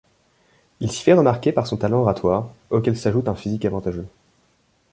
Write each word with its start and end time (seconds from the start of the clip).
Il 0.79 0.91
s'y 0.91 1.03
fait 1.03 1.13
remarquer 1.13 1.51
par 1.51 1.67
son 1.67 1.77
talent 1.77 1.99
oratoire, 2.01 2.49
auquel 2.71 2.97
s'ajoute 2.97 3.27
un 3.27 3.35
physique 3.35 3.65
avantageux. 3.65 4.07